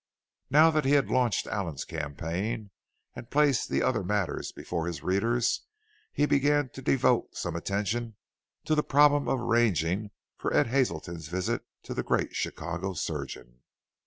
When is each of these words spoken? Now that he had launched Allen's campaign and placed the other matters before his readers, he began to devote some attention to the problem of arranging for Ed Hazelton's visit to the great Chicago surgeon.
Now 0.49 0.71
that 0.71 0.83
he 0.83 0.93
had 0.93 1.11
launched 1.11 1.45
Allen's 1.45 1.85
campaign 1.85 2.71
and 3.15 3.29
placed 3.29 3.69
the 3.69 3.83
other 3.83 4.03
matters 4.03 4.51
before 4.51 4.87
his 4.87 5.03
readers, 5.03 5.67
he 6.11 6.25
began 6.25 6.69
to 6.69 6.81
devote 6.81 7.37
some 7.37 7.55
attention 7.55 8.15
to 8.65 8.73
the 8.73 8.81
problem 8.81 9.27
of 9.27 9.39
arranging 9.39 10.09
for 10.37 10.51
Ed 10.55 10.65
Hazelton's 10.65 11.27
visit 11.27 11.65
to 11.83 11.93
the 11.93 12.01
great 12.01 12.35
Chicago 12.35 12.93
surgeon. 12.93 13.59